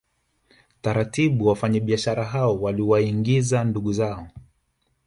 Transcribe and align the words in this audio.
Taratibu 0.81 1.47
wafanyabiashara 1.47 2.25
hao 2.25 2.61
waliwaingiza 2.61 3.63
ndugu 3.63 3.93
zao 3.93 4.27